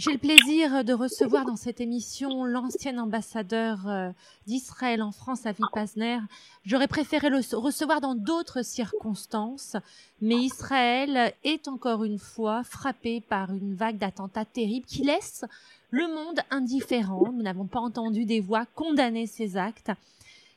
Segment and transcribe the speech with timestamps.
[0.00, 4.08] J'ai le plaisir de recevoir dans cette émission l'ancien ambassadeur euh,
[4.46, 6.20] d'Israël en France, Avi Pazner.
[6.64, 9.76] J'aurais préféré le recevoir dans d'autres circonstances,
[10.22, 15.44] mais Israël est encore une fois frappé par une vague d'attentats terribles qui laisse
[15.90, 17.30] le monde indifférent.
[17.34, 19.92] Nous n'avons pas entendu des voix condamner ces actes.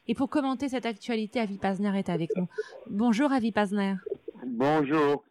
[0.07, 2.47] Et pour commenter cette actualité, Avi Pazner est avec nous.
[2.89, 3.95] Bonjour Avi Pazner.
[4.45, 5.21] Bonjour.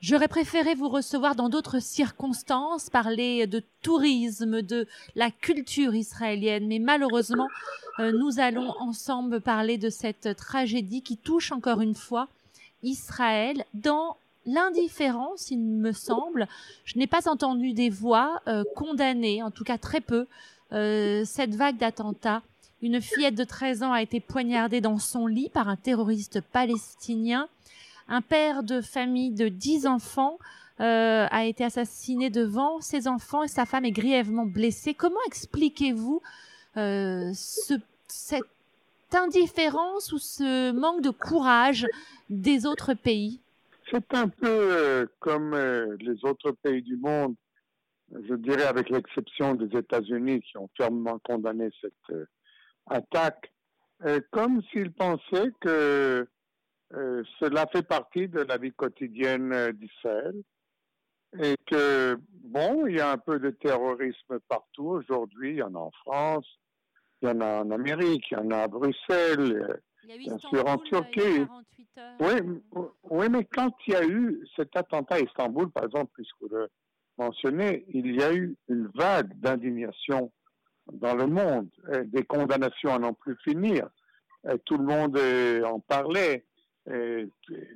[0.00, 6.78] J'aurais préféré vous recevoir dans d'autres circonstances, parler de tourisme, de la culture israélienne, mais
[6.78, 7.48] malheureusement,
[7.98, 12.28] euh, nous allons ensemble parler de cette tragédie qui touche encore une fois
[12.82, 16.46] Israël dans l'indifférence, il me semble.
[16.84, 20.26] Je n'ai pas entendu des voix euh, condamnées, en tout cas très peu,
[20.72, 22.42] euh, cette vague d'attentats.
[22.82, 27.48] Une fillette de 13 ans a été poignardée dans son lit par un terroriste palestinien.
[28.08, 30.38] Un père de famille de 10 enfants
[30.80, 34.94] euh, a été assassiné devant ses enfants et sa femme est grièvement blessée.
[34.94, 36.22] Comment expliquez-vous
[36.76, 37.74] euh, ce,
[38.06, 38.44] cette
[39.12, 41.86] indifférence ou ce manque de courage
[42.30, 43.40] des autres pays?
[43.90, 45.56] C'est un peu euh, comme
[45.98, 47.34] les autres pays du monde,
[48.28, 52.28] je dirais avec l'exception des États-Unis qui ont fermement condamné cette
[52.88, 53.50] attaque,
[54.30, 56.28] comme s'ils pensaient que
[56.94, 60.34] euh, cela fait partie de la vie quotidienne euh, d'Israël
[61.42, 65.50] et que, bon, il y a un peu de terrorisme partout aujourd'hui.
[65.50, 66.46] Il y en a en France,
[67.20, 70.78] il y en a en Amérique, il y en a à Bruxelles, bien sûr en
[70.78, 71.44] Turquie.
[72.20, 72.62] Oui,
[73.10, 76.48] oui, mais quand il y a eu cet attentat à Istanbul, par exemple, puisque vous
[76.48, 76.68] le
[77.18, 80.32] mentionnez, il y a eu une vague d'indignation
[80.92, 81.68] dans le monde,
[82.04, 83.88] des condamnations à n'en plus finir.
[84.64, 85.18] Tout le monde
[85.66, 86.46] en parlait.
[86.88, 87.26] Euh,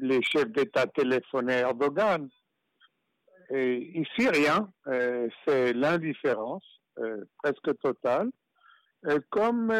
[0.01, 2.29] les chefs d'État téléphonaient Erdogan.
[3.51, 4.69] Et ici, rien.
[4.87, 6.65] Euh, c'est l'indifférence
[6.99, 8.31] euh, presque totale.
[9.31, 9.73] comme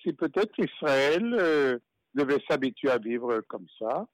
[0.00, 1.80] si peut-être Israël
[2.14, 4.06] devait s'habituer à vivre comme ça.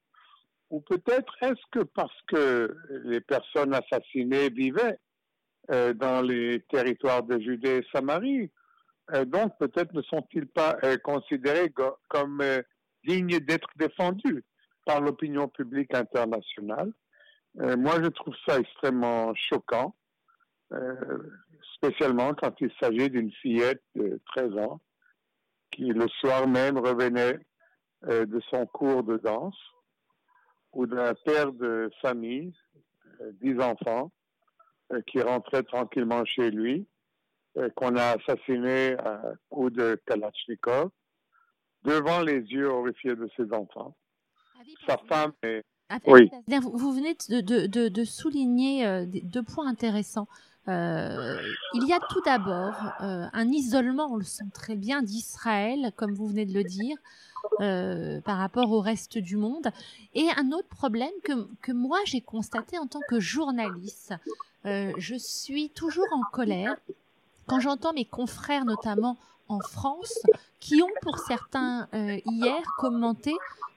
[0.70, 4.98] Ou peut-être est-ce que parce que les personnes assassinées vivaient
[5.68, 8.50] dans les territoires de Judée et Samarie,
[9.26, 11.70] donc peut-être ne sont-ils pas considérés
[12.08, 12.42] comme
[13.08, 14.44] digne d'être défendu
[14.84, 16.92] par l'opinion publique internationale.
[17.60, 19.94] Euh, moi, je trouve ça extrêmement choquant,
[20.72, 21.18] euh,
[21.74, 24.80] spécialement quand il s'agit d'une fillette de 13 ans
[25.72, 27.38] qui, le soir même, revenait
[28.04, 29.58] euh, de son cours de danse
[30.72, 32.54] ou d'un père de famille,
[33.42, 34.12] 10 enfants,
[35.06, 36.86] qui rentrait tranquillement chez lui,
[37.74, 40.90] qu'on a assassiné à coup de Kalachnikov
[41.88, 43.96] devant les yeux horrifiés de ses enfants.
[44.86, 45.64] Sa femme est...
[46.06, 46.30] Oui.
[46.60, 50.28] Vous venez de, de, de, souligner euh, deux points intéressants.
[50.68, 51.40] Euh,
[51.72, 56.12] il y a tout d'abord euh, un isolement, on le sent très bien, d'Israël, comme
[56.12, 56.98] vous venez de le dire,
[58.22, 59.68] par rapport au reste du monde.
[60.12, 64.12] Et un autre problème que, que moi j'ai constaté en tant que journaliste,
[64.64, 66.76] je suis toujours en colère
[67.48, 69.16] quand j'entends mes confrères, notamment
[69.48, 70.14] en France
[70.60, 73.32] qui ont pour certains euh, hier commenté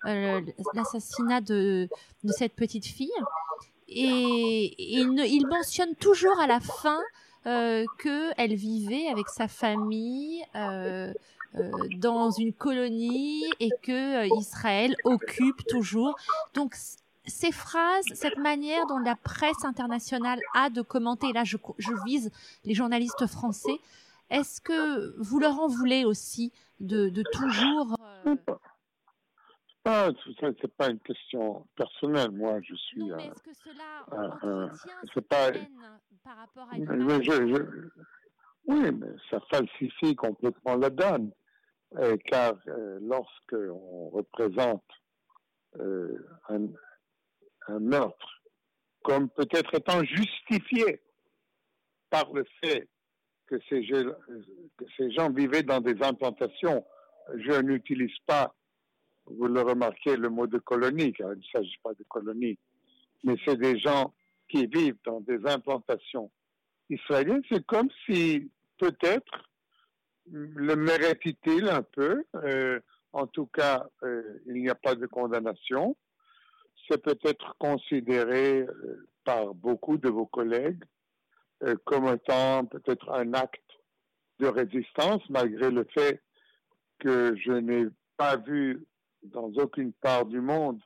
[0.06, 0.42] euh,
[0.74, 1.88] l'assassinat de,
[2.24, 3.10] de, cette petite fille
[3.88, 7.00] et, ils mentionnent toujours à la fin
[7.48, 11.12] euh, qu'elle vivait avec sa famille euh,
[11.56, 16.16] euh, dans une colonie et que Israël occupe toujours.
[16.54, 16.76] Donc
[17.26, 22.32] ces phrases, cette manière dont la presse internationale a de commenter, là je, je vise
[22.64, 23.80] les journalistes français,
[24.30, 27.96] est-ce que vous leur en voulez aussi de, de toujours
[28.26, 28.36] euh...
[29.86, 32.32] ah, c'est pas une question personnelle.
[32.32, 33.06] Moi, je suis.
[33.06, 34.70] Non, mais est-ce que cela euh,
[35.14, 35.52] c'est pas
[36.24, 37.90] par rapport à une je, je,
[38.68, 41.32] Oui, mais ça falsifie complètement la donne,
[41.98, 44.86] euh, car euh, lorsque on représente
[45.80, 46.68] euh, un,
[47.68, 48.42] un meurtre
[49.04, 51.02] comme peut-être étant justifié
[52.10, 52.88] par le fait
[53.48, 53.84] que ces,
[55.12, 56.86] gens vivaient dans des implantations.
[57.36, 58.56] Je n'utilise pas,
[59.26, 62.58] vous le remarquez, le mot de colonie, car il ne s'agit pas de colonie,
[63.24, 64.14] mais c'est des gens
[64.50, 66.32] qui vivent dans des implantations
[66.90, 67.44] israéliennes.
[67.50, 69.50] C'est comme si peut-être
[70.30, 72.24] le mérite-t-il un peu.
[72.36, 72.80] Euh,
[73.14, 75.98] en tout cas, euh, il n'y a pas de condamnation.
[76.92, 80.84] C'est peut-être considéré euh, par beaucoup de vos collègues
[81.64, 83.64] euh, comme étant peut-être un acte
[84.40, 86.22] de résistance, malgré le fait
[87.00, 87.86] que je n'ai
[88.18, 88.86] pas vu
[89.24, 90.82] dans aucune part du monde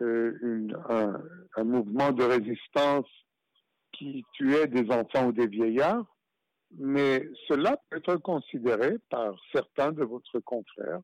[0.00, 0.68] euh,
[1.56, 3.08] un, mouvement de résistance
[3.92, 6.06] qui tuaient des enfants ou des vieillards,
[6.78, 11.00] mais cela peut être considéré par certains de votre confrères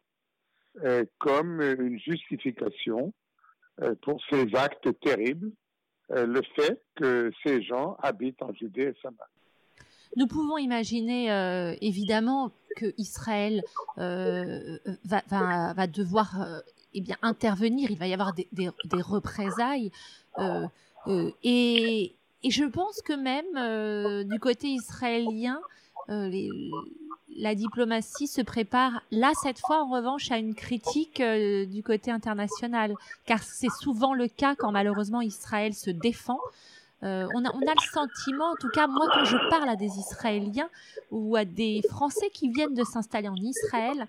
[1.19, 3.13] comme une justification
[4.03, 5.53] pour ces actes terribles,
[6.11, 9.31] euh, le fait que ces gens habitent en Judée et Samarie.
[10.17, 11.29] Nous pouvons imaginer
[11.83, 13.63] évidemment que Israël
[13.97, 16.63] va, devoir
[16.95, 19.93] eh intervenir, il va y avoir des représailles.
[21.45, 25.61] et, et je pense que même du côté israélien,
[26.09, 26.49] les,
[27.39, 32.11] la diplomatie se prépare là cette fois en revanche à une critique euh, du côté
[32.11, 32.95] international,
[33.27, 36.41] car c'est souvent le cas quand malheureusement Israël se défend.
[37.05, 39.77] Euh, on, a, on a le sentiment, en tout cas moi quand je parle à
[39.77, 40.69] des Israéliens
[41.13, 44.09] ou à des Français qui viennent de s'installer en Israël,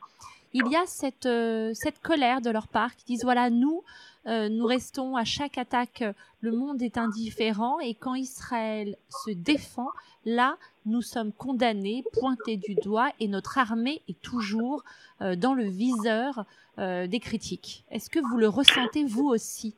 [0.54, 3.84] il y a cette, euh, cette colère de leur part qui disent voilà nous
[4.26, 6.04] nous restons à chaque attaque,
[6.42, 8.96] le monde est indifférent et quand Israël
[9.26, 9.88] se défend,
[10.24, 10.56] là
[10.90, 14.84] nous sommes condamnés, pointés du doigt, et notre armée est toujours
[15.22, 16.46] euh, dans le viseur
[16.78, 17.86] euh, des critiques.
[17.92, 19.76] Est-ce que vous le ressentez vous aussi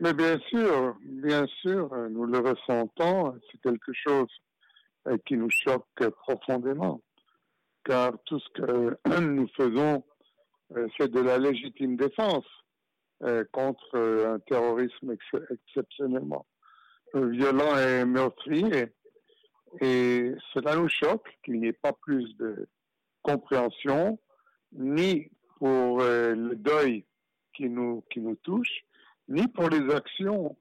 [0.00, 3.34] Mais bien sûr, bien sûr, nous le ressentons.
[3.50, 4.28] C'est quelque chose
[5.08, 7.00] euh, qui nous choque profondément,
[7.84, 10.04] car tout ce que nous faisons,
[10.98, 12.46] c'est de la légitime défense
[13.52, 15.14] contre un terrorisme
[15.50, 16.44] exceptionnellement
[17.14, 18.92] violent et meurtrier.
[19.80, 22.68] Et cela nous choque qu'il n'y ait pas plus de
[23.22, 24.18] compréhension,
[24.72, 27.04] ni pour euh, le deuil
[27.54, 28.84] qui nous, qui nous touche,
[29.28, 30.56] ni pour les actions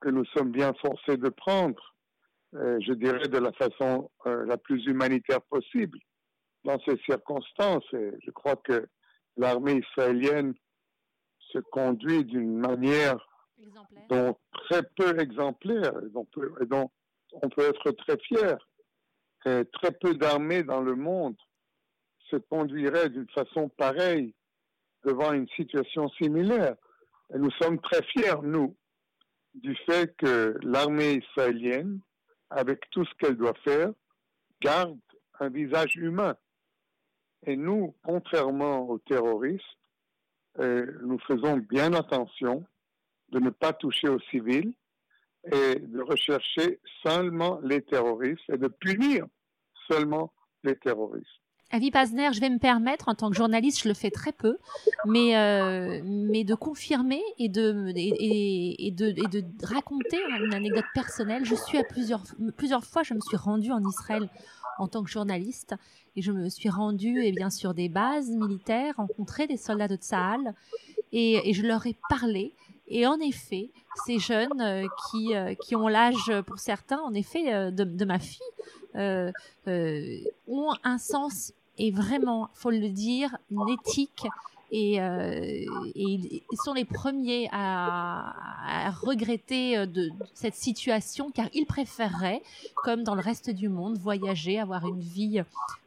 [0.00, 1.94] que nous sommes bien forcés de prendre,
[2.54, 5.98] euh, je dirais de la façon euh, la plus humanitaire possible
[6.64, 7.84] dans ces circonstances.
[7.94, 8.86] Et je crois que
[9.36, 10.54] l'armée israélienne
[11.52, 13.16] se conduit d'une manière
[14.08, 16.90] dont très peu exemplaire, dont
[17.42, 18.56] on peut être très fier.
[19.44, 21.36] que très peu d'armées dans le monde
[22.30, 24.34] se conduiraient d'une façon pareille
[25.04, 26.76] devant une situation similaire.
[27.34, 28.74] Et nous sommes très fiers, nous,
[29.54, 32.00] du fait que l'armée israélienne,
[32.50, 33.92] avec tout ce qu'elle doit faire,
[34.60, 34.98] garde
[35.40, 36.36] un visage humain.
[37.46, 39.62] Et nous, contrairement aux terroristes,
[40.60, 42.64] euh, nous faisons bien attention
[43.30, 44.74] de ne pas toucher aux civils
[45.52, 49.26] et de rechercher seulement les terroristes et de punir
[49.88, 50.32] seulement
[50.62, 51.26] les terroristes.
[51.70, 54.58] Avi Pazner, je vais me permettre, en tant que journaliste, je le fais très peu,
[55.06, 60.84] mais, euh, mais de confirmer et de, et, et, de, et de raconter une anecdote
[60.94, 61.44] personnelle.
[61.44, 62.22] Je suis à plusieurs,
[62.56, 64.28] plusieurs fois, je me suis rendue en Israël
[64.78, 65.74] en tant que journaliste
[66.14, 69.88] et je me suis rendue et eh bien sur des bases militaires, rencontré des soldats
[69.88, 70.54] de Tsahal
[71.12, 72.54] et je leur ai parlé
[72.88, 73.70] et en effet,
[74.06, 78.04] ces jeunes euh, qui, euh, qui ont l'âge, pour certains, en effet, euh, de, de,
[78.04, 78.40] ma fille,
[80.46, 84.26] ont un sens et vraiment, faut le dire, une éthique
[84.70, 92.42] et, et, ils sont les premiers à, à regretter de, cette situation car ils préféreraient,
[92.76, 95.42] comme dans le reste du monde, voyager, avoir une vie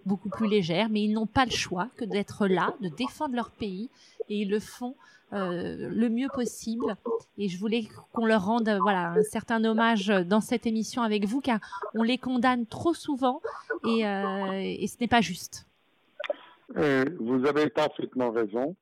[0.05, 3.51] beaucoup plus légère, mais ils n'ont pas le choix que d'être là, de défendre leur
[3.51, 3.89] pays
[4.29, 4.95] et ils le font
[5.33, 6.95] euh, le mieux possible.
[7.37, 7.83] Et je voulais
[8.13, 11.59] qu'on leur rende voilà un certain hommage dans cette émission avec vous, car
[11.93, 13.41] on les condamne trop souvent
[13.85, 15.67] et, euh, ce n'est pas juste.
[16.77, 18.75] Euh, vous avez parfaitement raison.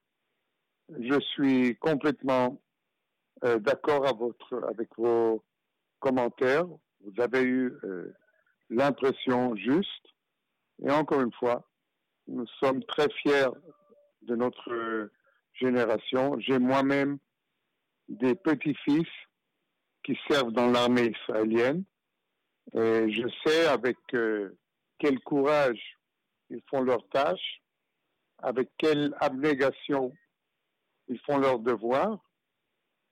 [0.99, 2.59] Je suis complètement
[3.41, 4.05] d'accord
[4.69, 5.43] avec vos
[5.99, 6.65] commentaires.
[6.65, 7.73] Vous avez eu
[8.69, 10.05] l'impression juste.
[10.83, 11.67] Et encore une fois,
[12.27, 13.49] nous sommes très fiers
[14.23, 15.09] de notre
[15.59, 16.39] génération.
[16.39, 17.17] J'ai moi-même
[18.07, 19.07] des petits-fils
[20.03, 21.83] qui servent dans l'armée israélienne.
[22.73, 24.57] Et je sais avec euh,
[24.99, 25.81] quel courage
[26.49, 27.61] ils font leur tâche,
[28.39, 30.13] avec quelle abnégation
[31.07, 32.19] ils font leur devoir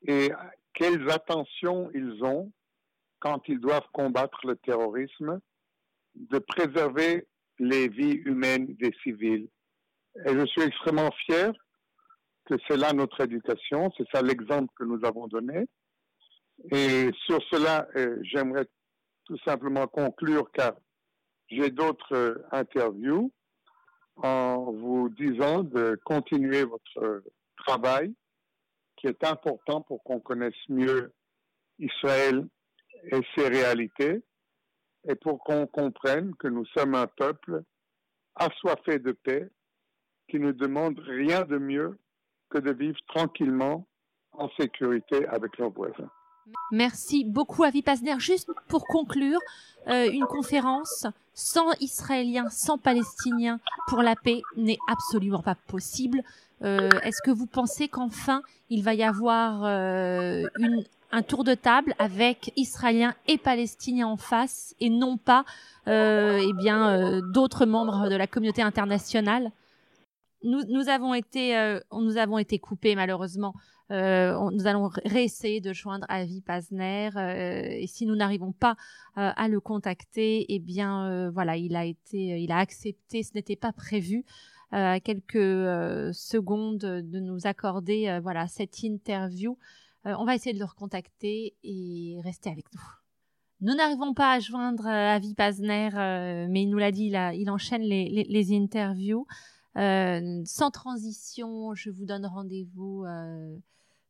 [0.07, 0.31] et
[0.73, 2.51] quelles attentions ils ont
[3.19, 5.39] quand ils doivent combattre le terrorisme,
[6.15, 7.27] de préserver
[7.59, 9.47] les vies humaines des civils.
[10.25, 11.53] Et je suis extrêmement fier
[12.45, 15.65] que c'est là notre éducation, c'est ça l'exemple que nous avons donné.
[16.71, 18.67] Et sur cela, euh, j'aimerais
[19.25, 20.73] tout simplement conclure car
[21.49, 23.31] j'ai d'autres euh, interviews
[24.17, 27.23] en vous disant de continuer votre
[27.57, 28.13] travail
[28.97, 31.11] qui est important pour qu'on connaisse mieux
[31.79, 32.47] Israël
[33.11, 34.23] et ses réalités
[35.07, 37.63] et pour qu'on comprenne que nous sommes un peuple
[38.35, 39.49] assoiffé de paix
[40.29, 41.97] qui ne demande rien de mieux
[42.53, 43.85] que de vivre tranquillement
[44.33, 46.09] en sécurité avec nos voisins.
[46.71, 48.19] Merci beaucoup, Avi Pasner.
[48.19, 49.39] Juste pour conclure,
[49.87, 56.21] euh, une conférence sans Israéliens, sans Palestiniens pour la paix n'est absolument pas possible.
[56.63, 60.43] Euh, Est-ce que vous pensez qu'enfin il va y avoir euh,
[61.11, 65.45] un tour de table avec Israéliens et Palestiniens en face et non pas
[65.87, 69.51] eh bien d'autres membres de la communauté internationale?
[70.43, 73.53] Nous, nous avons été euh, nous avons été coupés malheureusement
[73.91, 78.75] euh, nous allons réessayer de joindre Avi Pazner euh, et si nous n'arrivons pas
[79.17, 83.31] euh, à le contacter, eh bien euh, voilà, il a été, il a accepté, ce
[83.35, 84.25] n'était pas prévu.
[84.73, 89.57] Euh, quelques euh, secondes de nous accorder euh, voilà cette interview.
[90.07, 92.81] Euh, on va essayer de le recontacter et rester avec nous.
[93.61, 97.15] Nous n'arrivons pas à joindre euh, Avi Pazner, euh, mais il nous l'a dit, il,
[97.15, 99.27] a, il enchaîne les, les interviews.
[99.77, 103.57] Euh, sans transition, je vous donne rendez-vous euh,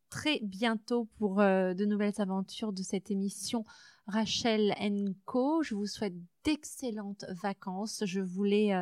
[0.10, 3.63] très bientôt pour euh, de nouvelles aventures de cette émission
[4.08, 4.75] Rachel
[5.25, 5.63] Co.
[5.63, 8.03] Je vous souhaite d'excellentes vacances.
[8.05, 8.74] Je voulais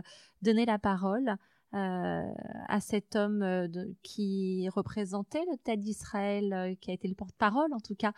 [0.42, 1.36] donner la parole
[1.74, 3.46] à cet homme
[4.02, 8.14] qui représentait le TED d'Israël, qui a été le porte-parole en tout cas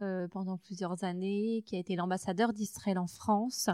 [0.00, 3.70] pendant plusieurs années, qui a été l'ambassadeur d'Israël en France.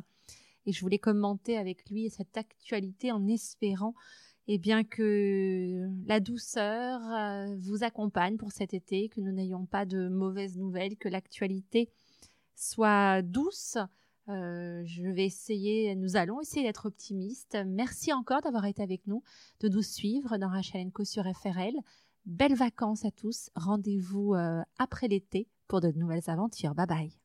[0.67, 3.95] Et je voulais commenter avec lui cette actualité en espérant
[4.47, 9.87] et bien que la douceur euh, vous accompagne pour cet été, que nous n'ayons pas
[9.87, 11.89] de mauvaises nouvelles, que l'actualité
[12.55, 13.79] soit douce.
[14.29, 17.59] Euh, je vais essayer, nous allons essayer d'être optimistes.
[17.67, 19.23] Merci encore d'avoir été avec nous,
[19.61, 21.75] de nous suivre dans Rachel Co sur FRL.
[22.27, 23.51] Belles vacances à tous.
[23.55, 26.75] Rendez-vous euh, après l'été pour de nouvelles aventures.
[26.75, 27.24] Bye bye.